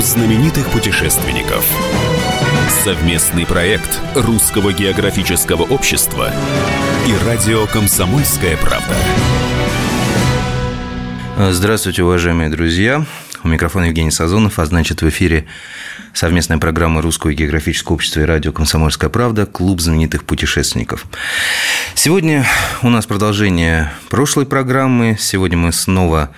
[0.00, 1.62] Клуб знаменитых путешественников.
[2.82, 6.32] Совместный проект Русского географического общества
[7.06, 8.96] и радио «Комсомольская правда».
[11.52, 13.04] Здравствуйте, уважаемые друзья.
[13.44, 15.44] У микрофона Евгений Сазонов, а значит в эфире
[16.14, 21.04] совместная программа Русского географического общества и радио «Комсомольская правда» «Клуб знаменитых путешественников».
[21.94, 22.46] Сегодня
[22.82, 25.16] у нас продолжение прошлой программы.
[25.18, 26.30] Сегодня мы снова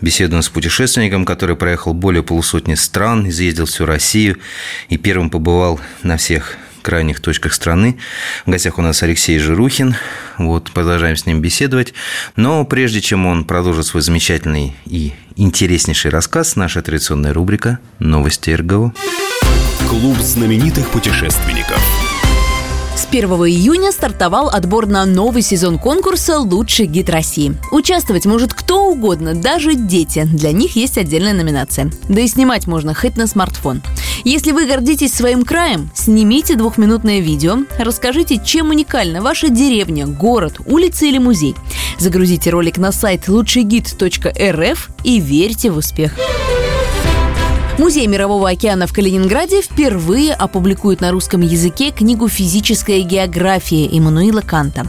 [0.00, 4.38] беседуем с путешественником, который проехал более полусотни стран, изъездил всю Россию
[4.88, 7.98] и первым побывал на всех крайних точках страны.
[8.46, 9.96] В гостях у нас Алексей Жирухин.
[10.38, 11.92] Вот, продолжаем с ним беседовать.
[12.36, 18.94] Но прежде чем он продолжит свой замечательный и интереснейший рассказ, наша традиционная рубрика «Новости РГО».
[19.88, 21.99] Клуб знаменитых путешественников.
[23.10, 27.56] С 1 июня стартовал отбор на новый сезон конкурса «Лучший гид России».
[27.72, 30.28] Участвовать может кто угодно, даже дети.
[30.32, 31.90] Для них есть отдельная номинация.
[32.08, 33.82] Да и снимать можно хоть на смартфон.
[34.22, 41.06] Если вы гордитесь своим краем, снимите двухминутное видео, расскажите, чем уникальна ваша деревня, город, улица
[41.06, 41.56] или музей.
[41.98, 46.16] Загрузите ролик на сайт лучшийгид.рф и верьте в успех.
[47.80, 54.86] Музей Мирового океана в Калининграде впервые опубликует на русском языке книгу «Физическая география» Иммануила Канта.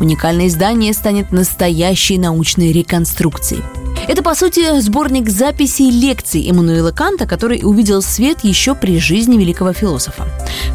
[0.00, 3.62] Уникальное издание станет настоящей научной реконструкцией.
[4.08, 9.72] Это, по сути, сборник записей лекций Эммануила Канта, который увидел свет еще при жизни великого
[9.72, 10.24] философа.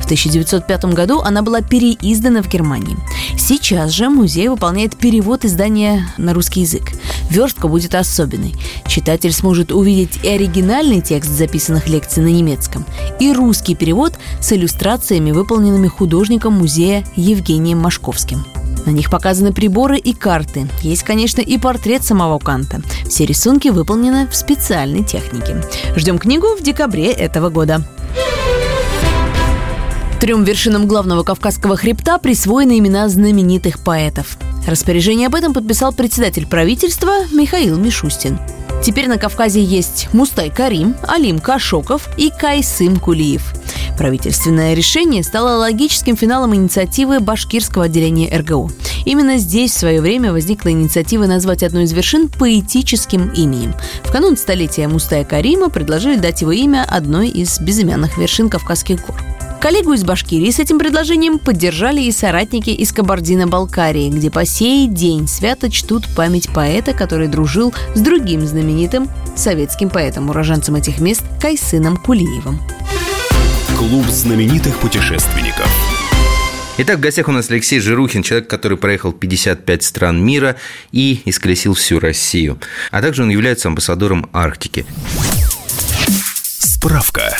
[0.01, 2.97] В 1905 году она была переиздана в Германии.
[3.37, 6.93] Сейчас же музей выполняет перевод издания на русский язык.
[7.29, 8.55] Верстка будет особенной.
[8.87, 12.85] Читатель сможет увидеть и оригинальный текст записанных лекций на немецком,
[13.19, 18.45] и русский перевод с иллюстрациями, выполненными художником музея Евгением Машковским.
[18.85, 20.67] На них показаны приборы и карты.
[20.81, 22.81] Есть, конечно, и портрет самого Канта.
[23.07, 25.61] Все рисунки выполнены в специальной технике.
[25.95, 27.81] Ждем книгу в декабре этого года.
[30.19, 34.37] Трем вершинам главного Кавказского хребта присвоены имена знаменитых поэтов.
[34.65, 38.39] Распоряжение об этом подписал председатель правительства Михаил Мишустин.
[38.83, 43.53] Теперь на Кавказе есть Мустай Карим, Алим Кашоков и Кайсым Кулиев.
[43.95, 48.71] Правительственное решение стало логическим финалом инициативы башкирского отделения РГУ.
[49.05, 53.75] Именно здесь в свое время возникла инициатива назвать одну из вершин поэтическим именем.
[54.03, 59.26] В канун столетия Мустая Карима предложили дать его имя одной из безымянных вершин Кавказских гор.
[59.59, 65.27] Коллегу из Башкирии с этим предложением поддержали и соратники из Кабардино-Балкарии, где по сей день
[65.27, 71.97] свято чтут память поэта, который дружил с другим знаменитым советским поэтом, уроженцем этих мест Кайсыном
[71.97, 72.59] Кулиевым.
[73.77, 75.67] Клуб знаменитых путешественников.
[76.77, 80.55] Итак, в гостях у нас Алексей Жирухин, человек, который проехал 55 стран мира
[80.91, 82.59] и исколесил всю Россию.
[82.91, 84.85] А также он является амбассадором Арктики.
[86.59, 87.35] Справка.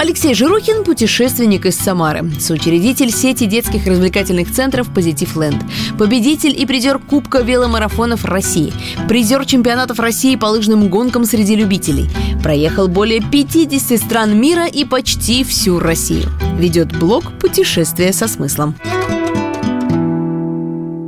[0.00, 5.62] Алексей Жирухин– путешественник из Самары, соучредитель сети детских развлекательных центров «Позитив Ленд»,
[5.98, 8.72] победитель и призер Кубка веломарафонов России,
[9.10, 12.08] призер чемпионатов России по лыжным гонкам среди любителей,
[12.42, 16.30] проехал более 50 стран мира и почти всю Россию.
[16.56, 18.76] Ведет блог «Путешествия со смыслом».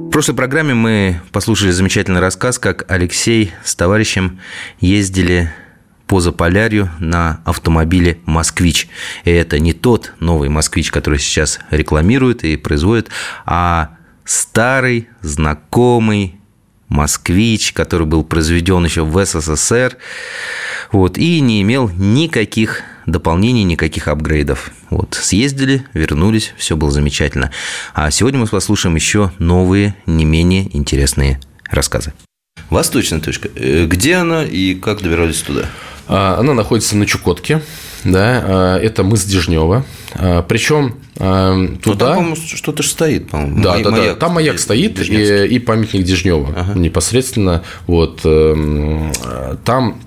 [0.08, 4.38] В прошлой программе мы послушали замечательный рассказ, как Алексей с товарищем
[4.80, 5.50] ездили
[6.12, 8.86] по Заполярью на автомобиле «Москвич».
[9.24, 13.08] И это не тот новый «Москвич», который сейчас рекламируют и производят,
[13.46, 16.36] а старый, знакомый
[16.88, 19.96] «Москвич», который был произведен еще в СССР,
[20.90, 24.70] вот, и не имел никаких дополнений, никаких апгрейдов.
[24.90, 27.52] Вот, съездили, вернулись, все было замечательно.
[27.94, 31.40] А сегодня мы послушаем еще новые, не менее интересные
[31.70, 32.12] рассказы.
[32.72, 33.48] Восточная точка.
[33.54, 35.66] Э, где она и как добирались туда?
[36.08, 37.62] А, она находится на Чукотке,
[38.04, 39.84] да, а, это мыс Дежнева.
[40.14, 42.14] А, Причем ну, туда...
[42.14, 43.62] там, что-то же стоит, по-моему.
[43.62, 44.14] Да, да, да.
[44.16, 46.78] Там маяк стоит и, и памятник Дежнева ага.
[46.78, 47.62] непосредственно.
[47.86, 49.12] Вот эм,
[49.64, 50.00] там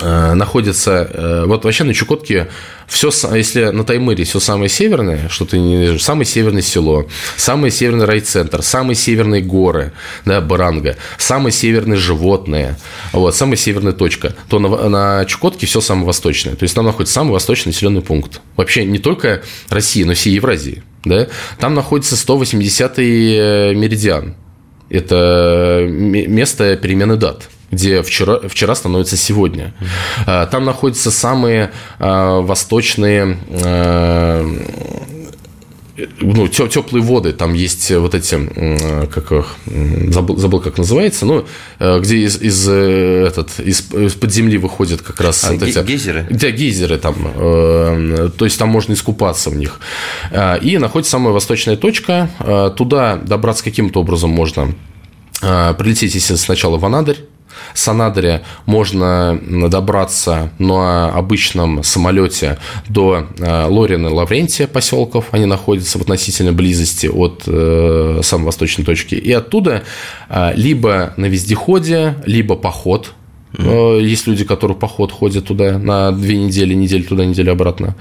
[0.00, 2.48] Э, находится, э, вот вообще на Чукотке
[2.86, 8.06] все, если на Таймыре все самое северное, что ты не самое северное село, самый северный
[8.06, 9.92] райцентр, самые северные горы,
[10.24, 12.76] да, Баранга, самые северные животные,
[13.12, 16.54] вот, самая северная точка, то на, на Чукотке все самое восточное.
[16.54, 18.40] То есть там находится самый восточный населенный пункт.
[18.56, 20.82] Вообще не только России, но всей Евразии.
[21.04, 21.28] Да?
[21.58, 24.34] Там находится 180-й э, меридиан.
[24.90, 29.74] Это место перемены дат где вчера, вчера становится сегодня.
[30.26, 30.50] Mm-hmm.
[30.50, 34.44] Там находятся самые а, восточные а,
[36.20, 39.54] ну, теплые воды, там есть вот эти, как их,
[40.08, 41.46] забыл, забыл как называется, ну,
[41.78, 45.78] где из, из, этот, из, из-под земли выходят как раз а, вот эти...
[45.78, 46.26] Гейзеры?
[46.28, 49.78] Где гейзеры там, то есть там можно искупаться в них.
[50.62, 52.28] И находится самая восточная точка,
[52.76, 54.74] туда добраться каким-то образом можно
[55.40, 57.18] прилететь, если сначала в Анадырь,
[57.74, 62.58] с Анадыря можно добраться на обычном самолете
[62.88, 65.26] до э, Лорина Лаврентия поселков.
[65.32, 69.14] Они находятся в относительной близости от э, самой восточной точки.
[69.14, 69.84] И оттуда
[70.28, 73.12] э, либо на вездеходе, либо поход–
[73.54, 74.02] Mm-hmm.
[74.02, 77.94] Есть люди, которые поход ходят туда на две недели, неделю туда, неделю обратно.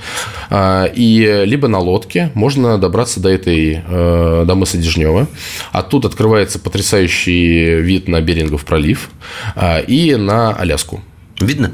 [0.49, 5.27] А, и либо на лодке можно добраться до этой, э, до мыса Дежнева.
[5.71, 9.11] Оттуда открывается потрясающий вид на Берингов пролив
[9.55, 11.01] а, и на Аляску.
[11.39, 11.71] Видно?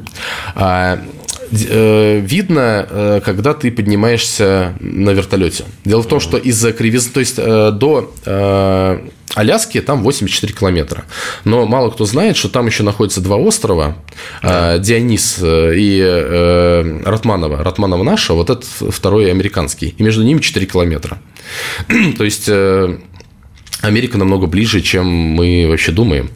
[0.55, 0.99] А,
[1.51, 5.63] Э, видно, когда ты поднимаешься на вертолете.
[5.83, 8.13] Дело в том, что из-за кривизны, то есть до
[9.39, 11.05] Аляски там 84 километра.
[11.45, 13.97] Но мало кто знает, что там еще находятся два острова,
[14.41, 17.63] Дионис и Ратманова.
[17.63, 19.95] Ратманова наша, вот этот второй американский.
[19.97, 21.19] И между ними 4 километра.
[22.17, 22.49] То есть
[23.81, 26.29] Америка намного ближе, чем мы вообще думаем.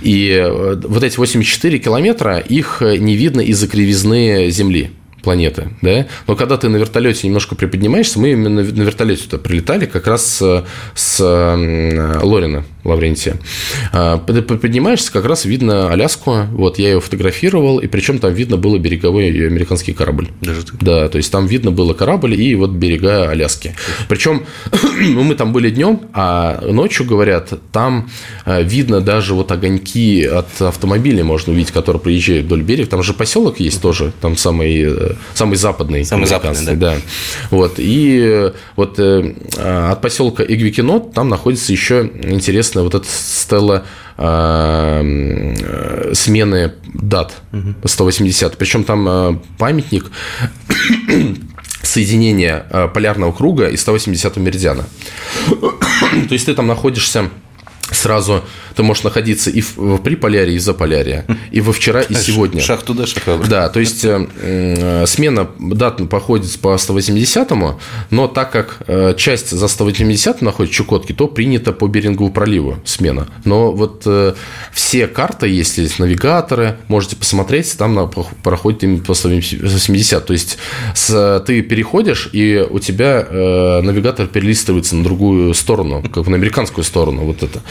[0.00, 4.92] И э, вот эти 84 километра, их не видно из-за кривизны Земли
[5.24, 9.86] планеты, да, но когда ты на вертолете немножко приподнимаешься, мы именно на вертолете туда прилетали
[9.86, 11.20] как раз с, с
[12.22, 13.36] Лорина Лаврентия.
[13.92, 18.78] А, поднимаешься, как раз видно Аляску, вот я ее фотографировал, и причем там видно было
[18.78, 20.28] береговой американский корабль.
[20.40, 20.76] Даже так?
[20.82, 23.74] Да, то есть там видно было корабль и вот берега Аляски.
[24.08, 24.44] Причем
[25.00, 28.10] мы там были днем, а ночью, говорят, там
[28.44, 32.90] а, видно даже вот огоньки от автомобиля можно увидеть, которые приезжают вдоль берега.
[32.90, 36.04] Там же поселок есть тоже, там самый э, самый западный.
[36.04, 36.94] Самый западный, да.
[36.94, 36.96] да.
[37.50, 42.10] Вот, и вот э, от поселка Игвикинот там находится еще
[42.74, 43.84] интересная вот эта стела
[44.16, 47.34] э, смены дат
[47.84, 48.58] 180.
[48.58, 50.10] Причем там э, памятник
[51.82, 54.84] соединения полярного круга и 180 меридиана.
[56.28, 57.30] То есть ты там находишься
[57.90, 58.42] сразу
[58.74, 62.60] ты можешь находиться и в, при полярии, и за полярия, и во вчера, и сегодня.
[62.60, 63.48] Шаг туда, шаг обратно.
[63.48, 67.78] Да, то есть э, э смена дат походит по 180-му,
[68.10, 73.28] но так как э, часть за 180 находится Чукотки, то принято по Берингову проливу смена.
[73.44, 74.06] Но вот
[74.72, 78.10] все карты, если есть навигаторы, можете посмотреть, там
[78.42, 80.26] проходит именно по 180.
[80.26, 80.58] То есть
[80.94, 87.22] с, ты переходишь, и у тебя навигатор перелистывается на другую сторону, как на американскую сторону.
[87.22, 87.62] Вот это.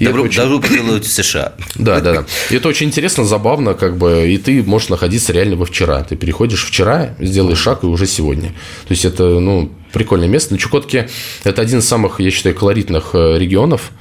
[0.00, 1.54] Добро, Добро пожаловать в США.
[1.76, 2.24] Да, да, да.
[2.50, 6.02] И это очень интересно, забавно, как бы, и ты можешь находиться реально во вчера.
[6.02, 8.48] Ты переходишь вчера, сделаешь шаг, и уже сегодня.
[8.86, 10.52] То есть это, ну, прикольное место.
[10.52, 11.08] На Чукотке
[11.44, 13.92] это один из самых, я считаю, колоритных э, регионов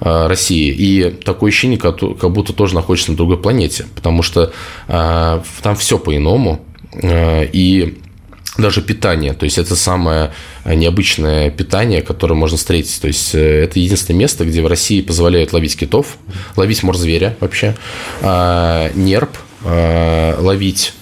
[0.00, 0.68] э, России.
[0.70, 3.86] И такое ощущение, как будто тоже находишься на другой планете.
[3.94, 4.52] Потому что
[4.88, 6.64] э, там все по-иному.
[7.02, 7.98] И
[8.58, 9.32] даже питание.
[9.32, 10.32] То есть это самое
[10.64, 13.00] необычное питание, которое можно встретить.
[13.00, 16.18] То есть э, это единственное место, где в России позволяют ловить китов,
[16.56, 17.76] ловить морзверя вообще,
[18.22, 20.94] а, нерп, а, ловить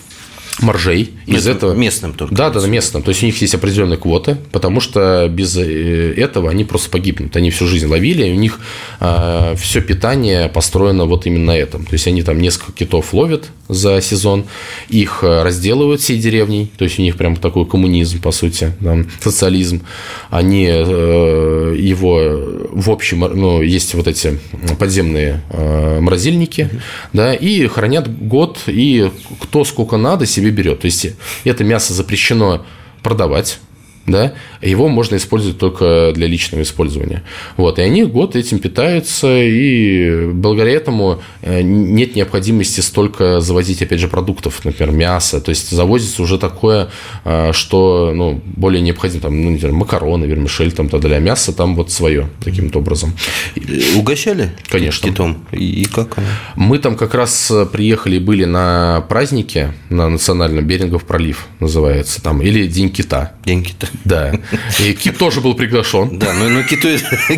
[0.61, 1.13] маржей.
[1.27, 2.35] Из этого местным только.
[2.35, 3.03] Да, да, да, местным.
[3.03, 7.37] То есть у них есть определенные квоты, потому что без э, этого они просто погибнут.
[7.37, 8.61] Они всю жизнь ловили, и у них
[9.01, 11.85] э, все питание построено вот именно на этом.
[11.85, 14.45] То есть они там несколько китов ловят за сезон,
[14.89, 19.07] их э, разделывают всей деревней, то есть у них прям такой коммунизм, по сути, там,
[19.21, 19.83] социализм.
[20.31, 24.39] Они э, его в общем, ну, есть вот эти
[24.79, 26.81] подземные э, морозильники, mm-hmm.
[27.13, 29.11] да, и хранят год, и
[29.41, 30.81] кто сколько надо себе берет.
[30.81, 31.09] То есть
[31.45, 32.65] это мясо запрещено
[33.03, 33.59] продавать
[34.07, 37.23] да, его можно использовать только для личного использования.
[37.57, 44.01] Вот, и они год этим питаются, и благодаря этому э, нет необходимости столько завозить, опять
[44.01, 46.91] же, продуктов, например, мяса, то есть завозится уже такое,
[47.25, 51.93] э, что, ну, более необходимо, там, ну, например, макароны, вермишель, там, тогда, мясо там вот
[51.93, 53.15] свое, таким образом.
[53.57, 53.61] Э,
[53.97, 54.53] угощали?
[54.69, 55.09] Конечно.
[55.09, 55.45] Китом?
[55.53, 56.27] И как оно?
[56.57, 62.67] Мы там как раз приехали, были на празднике, на национальном Берингов пролив называется, там, или
[62.67, 63.33] День кита.
[63.45, 63.89] День кита.
[64.05, 64.33] Да.
[64.81, 66.19] И Кит тоже был приглашен.
[66.19, 66.89] Да, но, но Киту,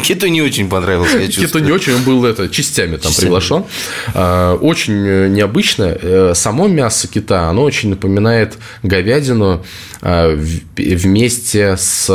[0.02, 1.48] Киту не очень понравилось, я чувствую.
[1.48, 3.26] Киту не очень, он был это, частями там частями.
[3.26, 3.64] приглашен.
[4.14, 5.96] А, очень необычно.
[6.00, 9.64] Э, само мясо кита, оно очень напоминает говядину
[10.00, 10.34] а,
[10.76, 12.08] вместе с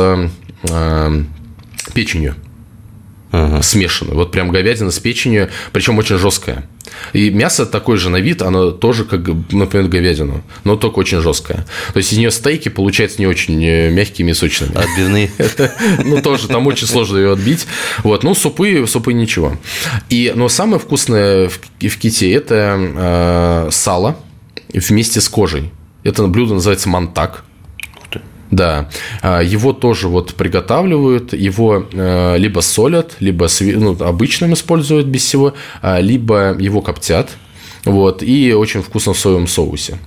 [0.70, 1.24] а,
[1.94, 2.34] печенью.
[3.32, 3.62] Ага.
[3.62, 4.16] смешанную.
[4.16, 6.68] Вот прям говядина с печенью, причем очень жесткая.
[7.12, 11.66] И мясо такое же на вид, оно тоже как, например, говядину, но только очень жесткое.
[11.92, 14.72] То есть из нее стейки получаются не очень э, мягкими и сочными.
[14.76, 15.30] Отбивные.
[16.04, 17.66] Ну, тоже там очень сложно ее отбить.
[18.02, 19.56] Вот, ну, супы, супы ничего.
[20.08, 24.16] И, но самое вкусное в, в ките– это э, сало
[24.72, 25.70] вместе с кожей.
[26.02, 27.44] Это блюдо называется мантак.
[28.50, 28.90] Да,
[29.22, 35.54] а, его тоже вот приготавливают, его э, либо солят, либо ну, обычным используют без всего,
[35.82, 37.30] а, либо его коптят,
[37.84, 39.98] вот, и очень вкусно в соевом соусе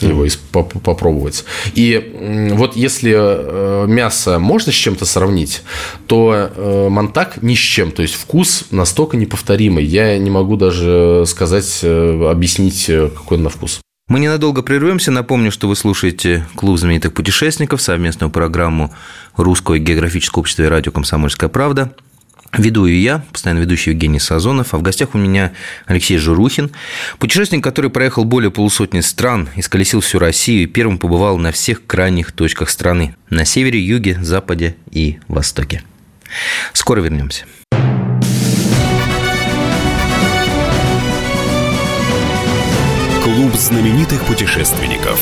[0.00, 0.24] его
[0.62, 1.44] попробовать.
[1.74, 5.62] И вот если э, мясо можно с чем-то сравнить,
[6.06, 7.90] то э, мантак ни с чем.
[7.90, 9.84] То есть вкус настолько неповторимый.
[9.84, 13.80] Я не могу даже сказать, объяснить, какой он на вкус.
[14.08, 15.10] Мы ненадолго прервемся.
[15.10, 18.90] Напомню, что вы слушаете «Клуб знаменитых путешественников», совместную программу
[19.36, 21.92] Русского географического общества и радио «Комсомольская правда».
[22.56, 25.52] Веду ее я, постоянно ведущий Евгений Сазонов, а в гостях у меня
[25.84, 26.70] Алексей Журухин,
[27.18, 32.32] путешественник, который проехал более полусотни стран, исколесил всю Россию и первым побывал на всех крайних
[32.32, 35.82] точках страны– на севере, юге, западе и востоке.
[36.72, 37.44] Скоро вернемся.
[43.28, 45.20] Клуб знаменитых путешественников.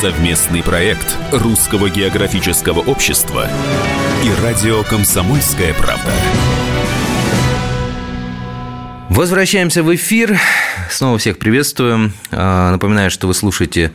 [0.00, 3.48] Совместный проект Русского географического общества
[4.24, 6.12] и радио «Комсомольская правда».
[9.08, 10.36] Возвращаемся в эфир.
[10.90, 12.12] Снова всех приветствуем.
[12.32, 13.92] А, напоминаю, что вы слушаете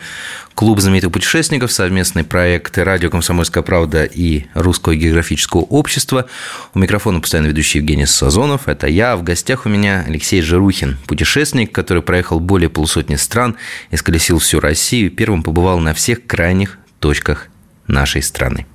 [0.53, 6.27] Клуб знаменитых путешественников, совместный проект «Радио Комсомольская правда» и Русского географического общества.
[6.73, 8.69] У микрофона постоянно ведущий Евгений Сазонов.
[8.69, 9.17] Это я.
[9.17, 13.57] В гостях у меня Алексей Жирухин, путешественник, который проехал более полусотни стран,
[13.91, 17.49] исколесил всю Россию, первым побывал на всех крайних точках
[17.87, 18.65] нашей страны.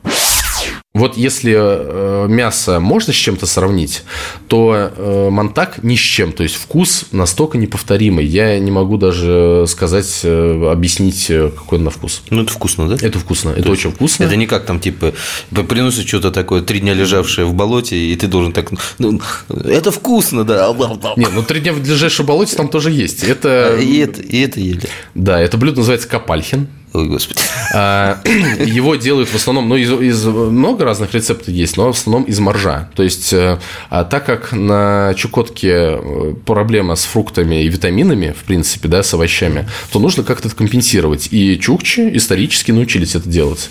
[1.00, 4.02] Вот если э, мясо можно с чем-то сравнить,
[4.48, 6.32] то э, мантак ни с чем.
[6.32, 8.26] То есть вкус настолько неповторимый.
[8.26, 12.22] Я не могу даже сказать, э, объяснить, какой он на вкус.
[12.28, 12.96] Ну, это вкусно, да?
[13.00, 13.54] Это вкусно.
[13.54, 14.24] То это очень вкусно.
[14.24, 15.14] Это не как там, типа,
[15.50, 18.70] приносят что-то такое, три дня лежавшее в болоте, и ты должен так...
[18.98, 20.70] Ну, это вкусно, да.
[21.16, 23.24] Нет, ну, три дня в болоте там тоже есть.
[23.24, 23.78] Это...
[23.80, 24.82] И это, и это ели.
[25.14, 26.68] Да, это блюдо называется капальхин.
[26.92, 27.40] Ой, господи.
[27.72, 28.20] А,
[28.58, 32.40] его делают в основном, ну, из, из много разных рецептов есть, но в основном из
[32.40, 32.90] моржа.
[32.94, 33.58] То есть, э,
[33.90, 39.14] а так как на Чукотке э, проблема с фруктами и витаминами, в принципе, да, с
[39.14, 41.28] овощами, то нужно как-то это компенсировать.
[41.30, 43.70] И чукчи исторически научились это делать.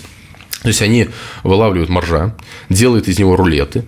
[0.62, 1.08] То есть, они
[1.42, 2.34] вылавливают моржа,
[2.70, 3.84] делают из него рулеты,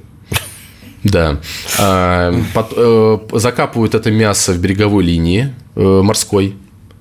[1.05, 1.41] да.
[1.79, 6.55] А, э, закапывают это мясо в береговой линии морской,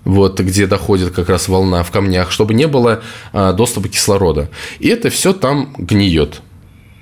[0.03, 3.01] вот, где доходит как раз волна в камнях, чтобы не было
[3.33, 4.49] а, доступа кислорода.
[4.79, 6.41] И это все там гниет,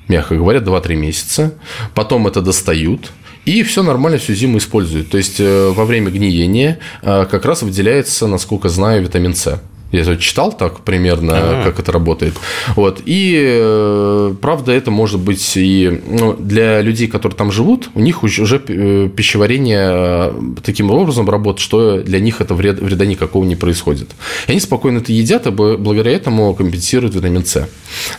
[0.07, 1.53] мягко говоря, 2-3 месяца.
[1.93, 3.11] Потом это достают,
[3.45, 5.09] и все нормально всю зиму используют.
[5.09, 9.61] То есть э, во время гниения а, как раз выделяется, насколько знаю, витамин С.
[9.91, 11.63] Я читал так примерно, ага.
[11.63, 12.35] как это работает.
[12.75, 13.01] Вот.
[13.05, 18.23] И э, правда, это может быть и ну, для людей, которые там живут, у них
[18.23, 23.55] уже э, пищеварение э, таким образом работает, что для них это вред, вреда никакого не
[23.55, 24.09] происходит.
[24.47, 27.67] И они спокойно это едят, и благодаря этому компенсируют витамин С.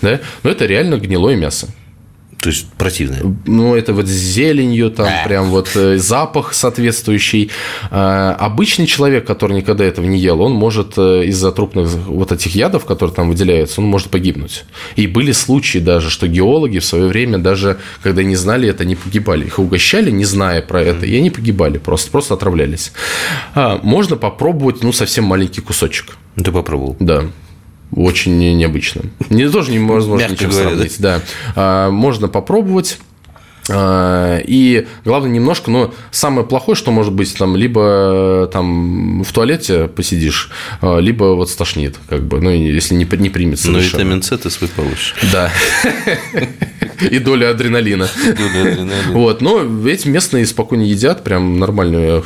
[0.03, 0.21] Да?
[0.43, 1.69] Но это реально гнилое мясо.
[2.41, 3.21] То есть противное.
[3.45, 5.27] Ну, это вот с зеленью, там а.
[5.27, 7.51] прям вот э, запах соответствующий.
[7.91, 12.55] А, обычный человек, который никогда этого не ел, он может э, из-за трупных вот этих
[12.55, 14.65] ядов, которые там выделяются, он может погибнуть.
[14.97, 18.97] И были случаи даже, что геологи в свое время даже, когда не знали это, не
[18.97, 19.45] погибали.
[19.45, 22.93] Их угощали, не зная про это, и они погибали просто, просто отравлялись.
[23.55, 26.17] А, можно попробовать, ну, совсем маленький кусочек.
[26.43, 26.97] Ты попробовал?
[27.01, 27.25] Да.
[27.93, 29.03] Очень необычно.
[29.31, 31.01] Не тоже невозможно ничем сравнить.
[31.01, 31.21] Да.
[31.57, 32.99] А, можно попробовать.
[33.69, 39.87] А, и главное немножко, но самое плохое, что может быть, там либо там в туалете
[39.87, 43.71] посидишь, а, либо вот стошнит, как бы, ну, если не, не примется.
[43.71, 45.15] Но витамин С ты свой получишь.
[45.33, 45.53] Да.
[47.09, 48.09] И доля адреналина.
[48.25, 49.13] Доля адреналина.
[49.13, 52.23] Вот, но эти местные спокойно едят прям нормальными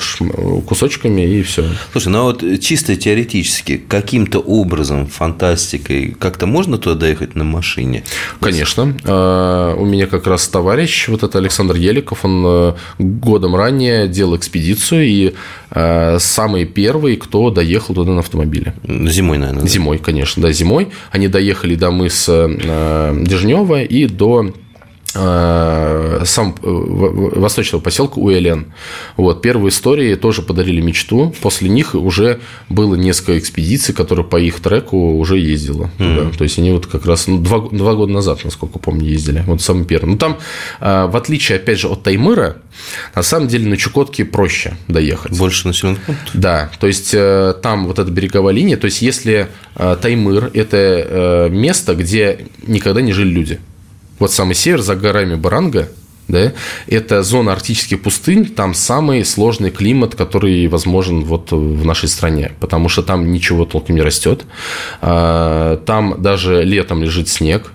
[0.63, 1.65] кусочками и все.
[1.93, 8.05] Слушай, ну а вот чисто теоретически, каким-то образом, фантастикой, как-то можно туда доехать на машине?
[8.41, 8.95] Конечно.
[9.05, 14.37] А, у меня как раз товарищ, вот этот Александр Еликов, он э, годом ранее делал
[14.37, 15.35] экспедицию, и
[15.71, 18.75] э, самый первый, кто доехал туда на автомобиле.
[18.87, 19.67] Зимой, наверное.
[19.67, 20.89] Зимой, конечно, да, зимой.
[21.11, 24.53] Они доехали до мыса э, Дежнева и до
[25.15, 28.73] сам э, восточного поселка Уэлен.
[29.17, 31.33] Вот, первые истории тоже подарили мечту.
[31.41, 35.91] После них уже было несколько экспедиций, которые по их треку уже ездила.
[35.99, 36.33] Mm-hmm.
[36.33, 36.37] Да.
[36.37, 39.45] То есть они вот как раз ну, два, два года назад, насколько помню, ездили.
[39.47, 40.11] Вот самый первый.
[40.11, 40.39] Ну там,
[40.81, 42.57] э, в отличие, опять же, от Таймыра,
[43.15, 45.39] на самом деле на Чукотке проще доехать.
[45.39, 46.31] Больше населенных пунктов?
[46.35, 46.71] Да.
[46.81, 48.77] То есть там вот эта береговая линия.
[48.77, 53.61] То есть если Таймыр– это место, где никогда не жили люди–
[54.19, 55.89] вот самый север, за горами Баранга,
[56.29, 56.53] да,
[56.87, 62.89] это зона арктических пустынь, там самый сложный климат, который возможен вот в нашей стране, потому
[62.89, 64.45] что там ничего толком не растет,
[65.03, 67.73] а, там даже летом лежит снег,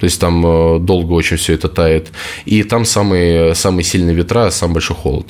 [0.00, 2.08] то есть там э, долго очень все это тает.
[2.44, 5.28] И там самые, самые сильные ветра, самый большой холод.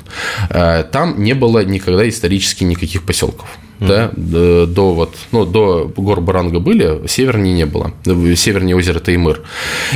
[0.48, 3.46] А, там не было никогда исторически никаких поселков
[3.80, 9.42] да, до вот, ну, до гор Баранга были, севернее не было, севернее озера Таймыр.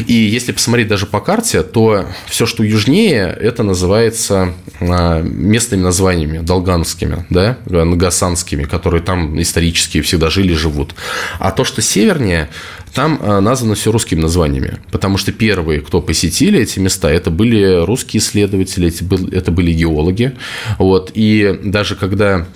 [0.07, 6.39] И если посмотреть даже по карте, то все, что южнее, это называется а, местными названиями,
[6.39, 10.95] долганскими, да, нагасанскими, которые там исторически всегда жили, живут.
[11.39, 12.49] А то, что севернее,
[12.95, 17.85] там а, названо все русскими названиями, потому что первые, кто посетили эти места, это были
[17.85, 18.93] русские исследователи,
[19.33, 20.37] это были геологи,
[20.79, 22.47] вот, и даже когда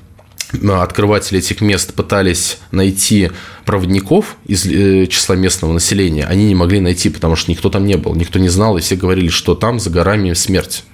[0.53, 3.31] открыватели этих мест пытались найти
[3.65, 7.97] проводников из э, числа местного населения, они не могли найти, потому что никто там не
[7.97, 10.85] был, никто не знал, и все говорили, что там за горами смерть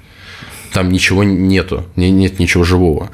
[0.73, 3.11] там ничего нету, нет ничего живого.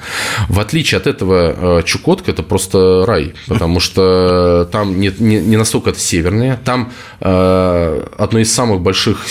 [0.49, 5.57] В отличие от этого, э, Чукотка– это просто рай, потому что там нет, не, не
[5.57, 9.27] настолько это северное, там э, одно из самых больших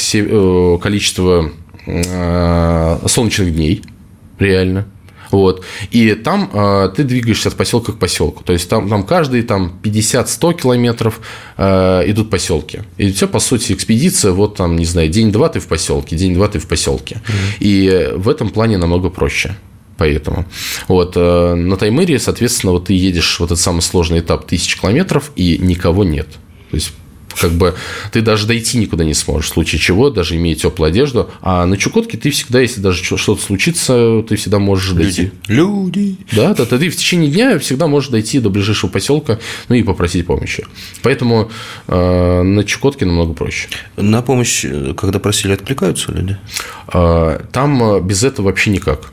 [0.81, 1.51] количества
[1.85, 3.83] солнечных дней,
[4.39, 4.85] реально.
[5.33, 5.65] Вот.
[5.89, 8.43] И там э, ты двигаешься от поселка к поселку.
[8.43, 11.21] То есть там, там каждые там, 50-100 километров
[11.57, 12.81] э, идут поселки.
[12.99, 16.59] И все, по сути, экспедиция, вот там, не знаю, день-два ты в поселке, день-два ты
[16.59, 17.15] в поселке.
[17.15, 17.57] Mm-hmm.
[17.61, 19.55] И в этом плане намного проще
[19.97, 20.45] поэтому.
[20.87, 25.31] Вот, э, на Таймыре, соответственно, вот ты едешь вот этот самый сложный этап тысяч километров,
[25.35, 26.27] и никого нет.
[26.69, 26.93] То есть
[27.39, 27.75] как бы
[28.11, 31.29] ты даже дойти никуда не сможешь, в случае чего, даже имея теплую одежду.
[31.41, 35.31] А на Чукотке ты всегда, если даже что-то случится, ты всегда можешь дойти.
[35.47, 36.17] Люди.
[36.31, 40.25] Да, да, ты в течение дня всегда можешь дойти до ближайшего поселка, ну и попросить
[40.25, 40.65] помощи.
[41.01, 41.51] Поэтому
[41.87, 43.67] э, на Чукотке намного проще.
[43.97, 44.65] На помощь,
[44.97, 46.37] когда просили, откликаются люди?
[46.93, 49.11] Э, там без этого вообще никак.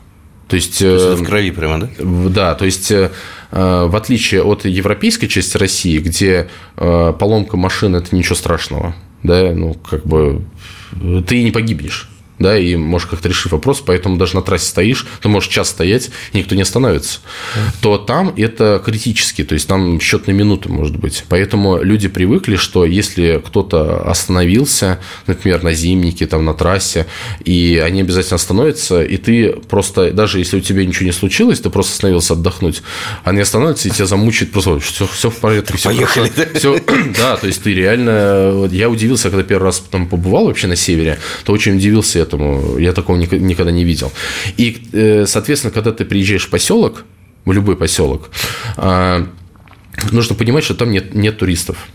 [0.51, 1.89] То есть, то есть это в крови прямо, да?
[2.29, 3.09] Да, то есть э,
[3.51, 9.75] в отличие от европейской части России, где э, поломка машины это ничего страшного, да, ну
[9.75, 10.43] как бы
[11.25, 12.10] ты не погибнешь
[12.41, 16.11] да, и можешь как-то решить вопрос, поэтому даже на трассе стоишь, ты можешь час стоять,
[16.33, 17.19] и никто не остановится,
[17.81, 21.23] то там это критически, то есть там счет на минуты может быть.
[21.29, 27.07] Поэтому люди привыкли, что если кто-то остановился, например, на зимнике, там на трассе,
[27.43, 31.69] и они обязательно остановятся, и ты просто, даже если у тебя ничего не случилось, ты
[31.69, 32.81] просто остановился отдохнуть,
[33.23, 36.29] они остановятся, и тебя замучают просто, все, все в порядке, все Поехали.
[36.29, 36.79] Хорошо, все,
[37.17, 41.19] да, то есть ты реально, я удивился, когда первый раз там побывал вообще на севере,
[41.43, 42.77] то очень удивился этому.
[42.77, 44.11] Я такого никогда не видел.
[44.57, 47.03] И, э, соответственно, когда ты приезжаешь в поселок,
[47.45, 48.29] в любой поселок,
[48.77, 49.27] а,
[50.11, 51.87] нужно понимать, что там нет, нет туристов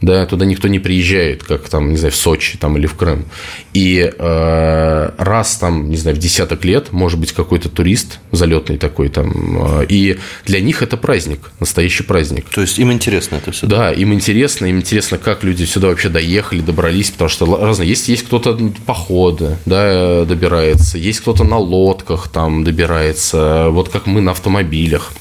[0.00, 3.26] да, туда никто не приезжает, как там, не знаю, в Сочи там, или в Крым.
[3.74, 9.10] И э, раз там, не знаю, в десяток лет, может быть, какой-то турист залетный такой
[9.10, 12.46] там, э, и для них это праздник, настоящий праздник.
[12.48, 13.66] То есть им интересно это все?
[13.66, 18.08] Да, им интересно, им интересно, как люди сюда вообще доехали, добрались, потому что разные, есть,
[18.08, 24.30] есть кто-то походы, да, добирается, есть кто-то на лодках там добирается, вот как мы на
[24.30, 25.12] автомобилях.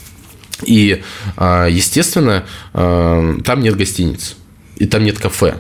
[0.64, 1.02] И,
[1.38, 4.36] э, естественно, э, там нет гостиниц
[4.80, 5.56] и там нет кафе.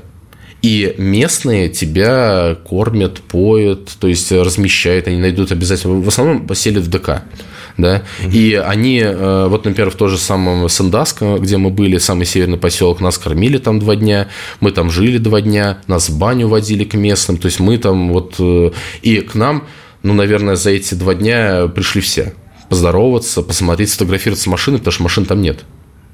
[0.61, 6.89] И местные тебя кормят, поют, то есть размещают, они найдут обязательно, в основном поселят в
[6.89, 7.23] ДК.
[7.77, 8.03] Да?
[8.25, 8.31] Угу.
[8.33, 12.57] И они, э, вот, например, в том же самом Сандаско, где мы были, самый северный
[12.57, 14.27] поселок, нас кормили там два дня,
[14.59, 18.11] мы там жили два дня, нас в баню водили к местным, то есть мы там
[18.11, 19.65] вот, э, и к нам,
[20.03, 22.33] ну, наверное, за эти два дня пришли все
[22.67, 25.59] поздороваться, посмотреть, сфотографироваться с машиной, потому что машин там нет.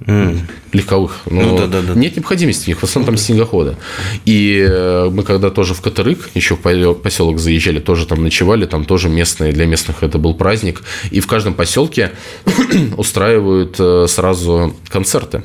[0.01, 0.39] Mm.
[0.73, 1.21] легковых.
[1.25, 1.93] Но ну, да, да, да.
[1.93, 3.77] Нет необходимости в них, в основном там снегоходы.
[4.25, 8.83] И э, мы когда тоже в Катарык, еще в поселок заезжали, тоже там ночевали, там
[8.83, 10.83] тоже местные, для местных это был праздник.
[11.11, 12.11] И в каждом поселке
[12.97, 15.43] устраивают э, сразу концерты.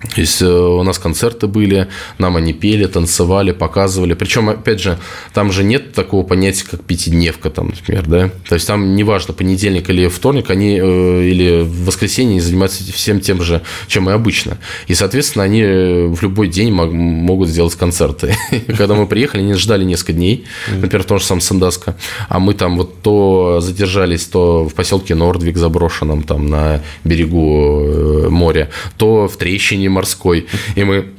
[0.00, 4.14] То есть э, у нас концерты были, нам они пели, танцевали, показывали.
[4.14, 4.96] Причем, опять же,
[5.34, 8.30] там же нет такого понятия, как пятидневка, там, например, да.
[8.48, 13.18] То есть там неважно, понедельник или вторник, они э, или в воскресенье они занимаются всем
[13.20, 14.58] тем же, чем и обычно.
[14.86, 18.36] И, соответственно, они э, в любой день могут сделать концерты.
[18.76, 21.96] Когда мы приехали, они ждали несколько дней, например, в том же самом Сандаско,
[22.28, 28.70] а мы там вот то задержались, то в поселке Нордвик заброшенном, там на берегу моря,
[28.96, 30.46] то в Трещине морской.
[30.74, 31.14] И мы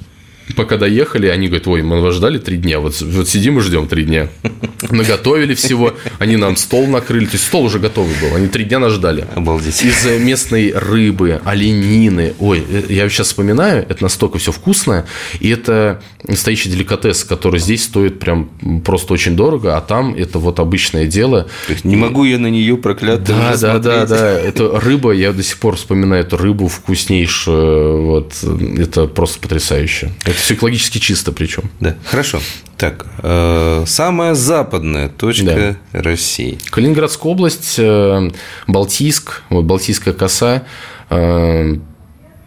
[0.56, 3.88] пока доехали, они говорят, ой, мы вас ждали три дня, вот, вот сидим и ждем
[3.88, 4.30] три дня.
[4.90, 8.80] Наготовили всего, они нам стол накрыли, то есть стол уже готовый был, они три дня
[8.80, 9.26] нас ждали.
[9.36, 9.84] Обалдеть.
[9.84, 15.06] Из местной рыбы, оленины, ой, э, я сейчас вспоминаю, это настолько все вкусное,
[15.40, 18.50] и это настоящий деликатес, который здесь стоит прям
[18.86, 21.48] просто очень дорого, а там это вот обычное дело.
[21.68, 25.32] То есть не могу я на нее проклятую Да, да, да, да, это рыба, я
[25.34, 28.34] до сих пор вспоминаю эту рыбу вкуснейшую, вот,
[28.78, 30.12] это просто потрясающе.
[30.26, 31.70] Это все экологически чисто причем.
[31.80, 32.42] Да, хорошо.
[32.78, 36.02] Так, э, самая западная точка да.
[36.02, 36.58] России.
[36.70, 38.32] Калининградская область, э,
[38.68, 40.64] Балтийск, вот Балтийская коса,
[41.10, 41.76] э,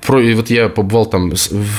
[0.07, 1.33] про, и вот я побывал там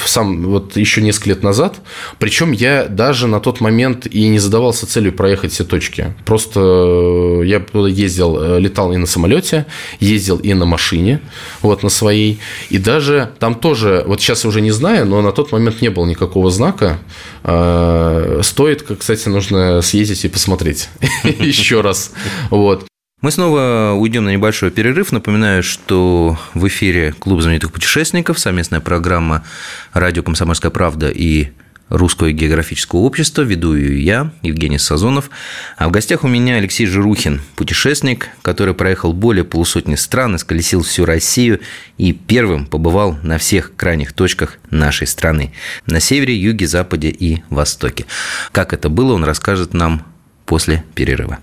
[0.06, 1.82] сам вот еще несколько лет назад,
[2.20, 6.14] причем я даже на тот момент и не задавался целью проехать все точки.
[6.26, 9.66] Просто э, я туда ездил, э, летал и на самолете,
[10.00, 11.20] ездил и на машине,
[11.62, 15.32] вот на своей, и даже там тоже, вот сейчас я уже не знаю, но на
[15.32, 17.00] тот момент не было никакого знака.
[17.44, 20.90] Э, стоит, кстати, нужно съездить и посмотреть
[21.24, 22.12] еще раз.
[22.50, 22.86] Вот.
[23.24, 25.14] Мы снова уйдем на небольшой перерыв.
[25.14, 29.46] Напоминаю, что в эфире Клуб знаменитых путешественников, совместная программа
[29.94, 31.52] «Радио Комсомольская правда» и
[31.88, 33.44] Русское географическое общество.
[33.44, 35.30] Веду ее я, Евгений Сазонов.
[35.78, 41.06] А в гостях у меня Алексей Жирухин, путешественник, который проехал более полусотни стран, исколесил всю
[41.06, 41.62] Россию
[41.98, 45.54] и первым побывал на всех крайних точках нашей страны.
[45.86, 48.06] На севере, юге, западе и востоке.
[48.52, 50.06] Как это было, он расскажет нам
[50.46, 51.40] после перерыва.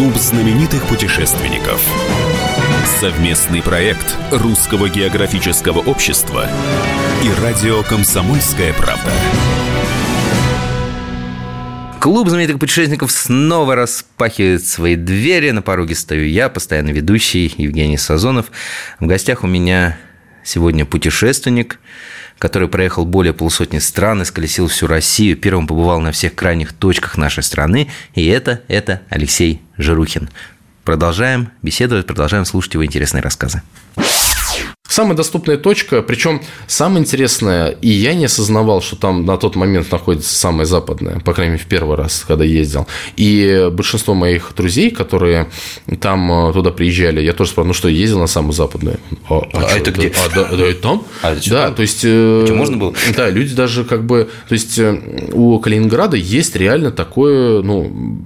[0.00, 1.78] Клуб знаменитых путешественников.
[3.00, 6.48] Совместный проект Русского географического общества
[7.22, 9.12] и радио «Комсомольская правда».
[12.00, 15.50] Клуб знаменитых путешественников снова распахивает свои двери.
[15.50, 18.46] На пороге стою я, постоянно ведущий Евгений Сазонов.
[19.00, 19.98] В гостях у меня
[20.42, 21.78] сегодня путешественник–
[22.40, 27.42] который проехал более полусотни стран, исколесил всю Россию, первым побывал на всех крайних точках нашей
[27.42, 30.30] страны, и это, это Алексей Жирухин.
[30.82, 33.62] Продолжаем беседовать, продолжаем слушать его интересные рассказы.
[34.90, 39.92] Самая доступная точка, причем самое интересное, и я не осознавал, что там на тот момент
[39.92, 42.88] находится самая западная, по крайней мере, в первый раз, когда ездил.
[43.16, 45.48] И большинство моих друзей, которые
[46.00, 48.98] там э, туда приезжали, я тоже спрашивал, ну что, ездил на самую западную?
[49.28, 50.08] А, а, а это где?
[50.08, 51.04] А, да, да, это там?
[51.22, 51.74] А, это да, там?
[51.76, 52.00] то есть...
[52.02, 52.92] Э, что, можно было?
[53.16, 54.28] Да, люди даже как бы...
[54.48, 58.24] То есть э, у Калининграда есть реально такое, ну,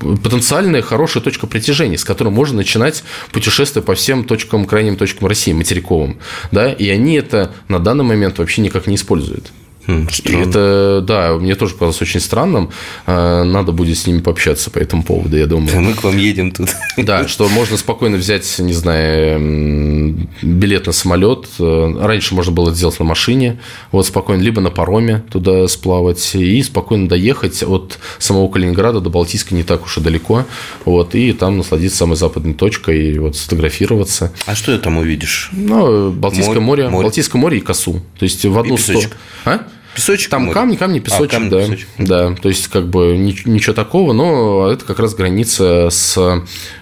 [0.00, 5.52] потенциальная хорошая точка притяжения, с которой можно начинать путешествие по всем точкам, крайним точкам России,
[5.52, 6.18] материковым.
[6.52, 6.72] Да?
[6.72, 9.52] И они это на данный момент вообще никак не используют.
[9.88, 12.70] И это, да, мне тоже показалось очень странным.
[13.06, 15.70] А, надо будет с ними пообщаться по этому поводу, я думаю.
[15.72, 16.68] Да, мы к вам едем тут.
[16.98, 21.46] Да, что можно спокойно взять, не знаю, билет на самолет.
[21.58, 26.62] Раньше можно было это сделать на машине, вот спокойно, либо на пароме туда сплавать и
[26.62, 30.44] спокойно доехать от самого Калининграда до Балтийска не так уж и далеко.
[30.84, 34.32] Вот, и там насладиться самой западной точкой и вот сфотографироваться.
[34.44, 35.48] А что ты там увидишь?
[35.52, 37.04] Ну, Балтийское море, море, море.
[37.04, 38.02] Балтийское море и Косу.
[38.18, 39.08] То есть в одну сторону.
[39.46, 39.66] А?
[39.98, 40.30] Песочек?
[40.30, 41.60] Там камни, камни, песочек, а, камни, да.
[41.60, 41.88] Песочек.
[41.98, 46.16] Да, то есть как бы ничего такого, но это как раз граница с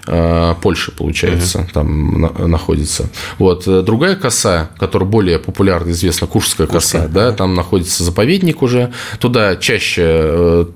[0.07, 1.69] э, Польшей, получается, угу.
[1.73, 3.09] там на, находится.
[3.39, 3.65] Вот.
[3.85, 10.03] Другая коса, которая более популярна, известна, Куршская коса, да, там находится заповедник уже, туда чаще
[10.05, 10.67] э,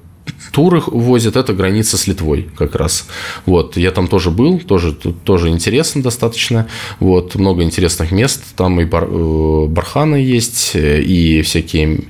[0.50, 3.06] туры возят, это граница с Литвой как раз.
[3.46, 6.66] Вот, я там тоже был, тоже, тоже интересно достаточно.
[6.98, 8.42] Вот, много интересных мест.
[8.56, 12.04] Там и бар, э, барханы есть, и всякие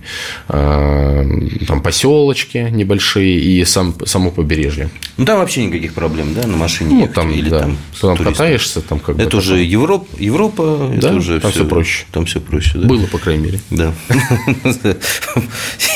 [0.48, 4.90] э, там поселочки небольшие, и сам, само побережье.
[5.16, 7.60] Ну, там вообще никаких проблем, да, на машине ну, там, или да.
[7.60, 9.22] там, там катаешься, там как бы.
[9.22, 11.08] Это уже Европа, Европа, да?
[11.08, 12.06] это уже там все, все проще.
[12.10, 12.86] Там все проще, да.
[12.86, 13.60] Было, по крайней мере.
[13.70, 13.92] Да.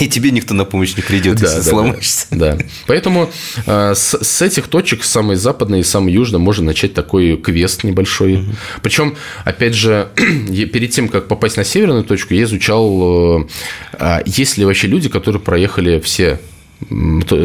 [0.00, 2.26] И тебе никто на помощь не придет, если сломаешься.
[2.35, 2.59] Да.
[2.87, 3.31] Поэтому
[3.66, 8.35] э, с, с этих точек, самой западной и самой южной, можно начать такой квест небольшой.
[8.35, 8.53] Угу.
[8.83, 13.47] Причем, опять же, перед тем, как попасть на северную точку, я изучал,
[13.99, 16.38] э, есть ли вообще люди, которые проехали все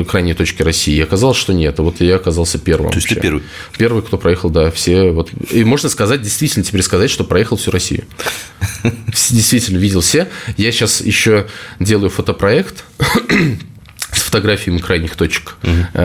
[0.07, 0.95] крайней точки России.
[0.95, 1.79] И оказалось, что нет.
[1.79, 2.91] вот я оказался первым.
[2.91, 3.43] То есть ты первый?
[3.77, 5.11] Первый, кто проехал, да, все.
[5.11, 5.29] Вот.
[5.51, 8.03] И можно сказать, действительно теперь сказать, что проехал всю Россию.
[9.29, 10.27] Действительно видел все.
[10.57, 11.47] Я сейчас еще
[11.79, 12.83] делаю фотопроект
[14.11, 15.57] с фотографиями крайних точек.
[15.63, 16.01] Угу.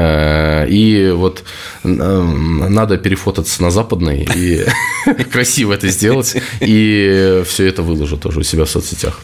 [0.69, 1.45] И вот
[1.83, 4.65] надо перефотаться на западный и
[5.33, 6.37] красиво это сделать.
[6.61, 9.21] И все это выложу тоже у себя в соцсетях.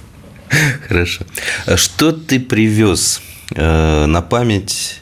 [0.89, 1.25] Хорошо.
[1.67, 3.21] А что ты привез
[3.55, 5.01] э, на память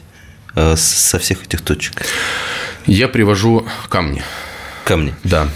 [0.55, 2.05] э, со всех этих точек?
[2.85, 4.23] Я привожу камни.
[4.85, 5.13] Камни?
[5.23, 5.47] Да.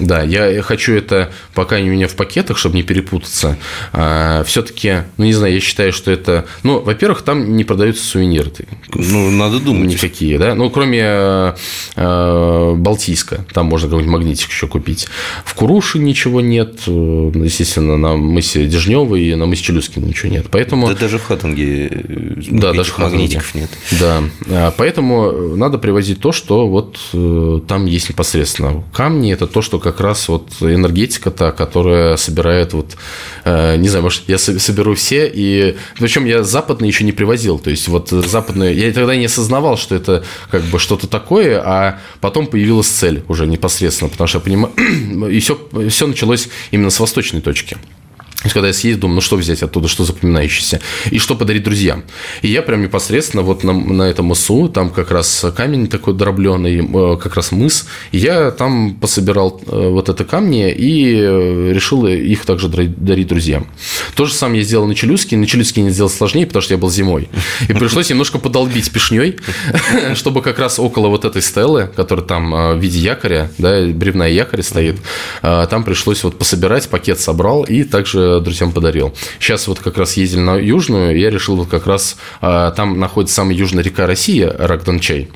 [0.00, 3.56] Да, я хочу это, пока не у меня в пакетах, чтобы не перепутаться.
[3.92, 6.46] А, все-таки, ну, не знаю, я считаю, что это...
[6.62, 8.50] Ну, во-первых, там не продаются сувениры.
[8.92, 9.90] Ну, надо думать.
[9.90, 10.54] Никакие, да?
[10.54, 11.54] Ну, кроме э,
[11.96, 13.44] э, Балтийска.
[13.52, 15.06] Там можно какой-нибудь магнитик еще купить.
[15.44, 16.80] В Куруше ничего нет.
[16.86, 20.46] Э, естественно, на мысе Дежнева и на мысе Челюскина ничего нет.
[20.50, 20.88] Поэтому...
[20.88, 21.88] Да даже в Хаттинге
[22.50, 23.70] да, даже в магнитиков нет.
[23.92, 24.22] Да.
[24.50, 26.98] А, поэтому надо привозить то, что вот
[27.66, 28.82] там есть непосредственно.
[28.92, 32.96] Камни– это то, что как раз вот энергетика та, которая собирает вот,
[33.44, 37.70] э, не знаю, может, я соберу все, и причем я западные еще не привозил, то
[37.70, 42.48] есть вот западные, я тогда не осознавал, что это как бы что-то такое, а потом
[42.48, 44.74] появилась цель уже непосредственно, потому что я понимаю,
[45.30, 45.56] и все,
[45.88, 47.76] все началось именно с восточной точки.
[48.44, 50.78] То есть, когда я съездил, думаю, ну что взять оттуда, что запоминающееся,
[51.10, 52.04] и что подарить друзьям.
[52.42, 56.86] И я прям непосредственно вот на, на этом мысу, там как раз камень такой дробленый,
[56.86, 62.44] э, как раз мыс, я там пособирал э, вот это камни и э, решил их
[62.44, 63.66] также дарить друзьям.
[64.14, 66.78] То же самое я сделал на Челюске, на Челюске не сделал сложнее, потому что я
[66.78, 67.28] был зимой.
[67.68, 69.38] И пришлось немножко подолбить пешней,
[70.14, 74.34] чтобы как раз около вот этой стелы, которая там в виде якоря, да, бревна и
[74.34, 74.96] якоря стоит,
[75.42, 79.14] там пришлось вот пособирать, пакет собрал и также друзьям подарил.
[79.38, 83.36] Сейчас вот как раз ездили на Южную, я решил вот как раз, а, там находится
[83.36, 85.28] самая южная река России, Рагдончай.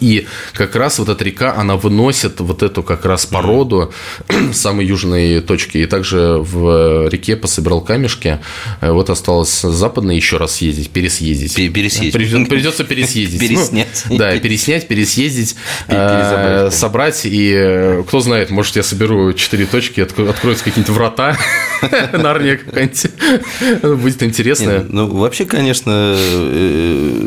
[0.00, 3.92] И как раз вот эта река, она выносит вот эту как раз породу
[4.52, 5.78] самой южной точки.
[5.78, 8.38] И также в реке пособирал камешки.
[8.80, 11.54] Э, вот осталось западно еще раз ездить, пересъездить.
[11.54, 12.48] Пересъездить.
[12.48, 13.40] Придется пересъездить.
[13.40, 14.04] Переснять.
[14.08, 15.56] Ну, да, переснять, пересъездить,
[15.88, 17.22] э, собрать.
[17.24, 21.36] И э, кто знает, может, я соберу четыре точки, откроются какие-нибудь врата.
[22.12, 24.00] Нарния какая-нибудь.
[24.00, 24.86] Будет интересно.
[24.88, 26.16] Ну, вообще, конечно,